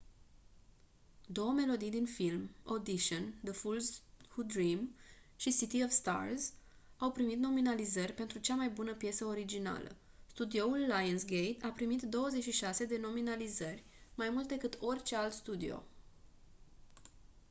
[1.27, 4.95] două melodii din film audition the fools who dream
[5.35, 6.53] și city of stars
[6.97, 9.95] au primit nominalizări pentru cea mai bună piesă originală.
[10.27, 13.83] studioul lionsgate a pimit 26 de nominalizări–
[14.15, 15.83] mai mult decât orice alt studio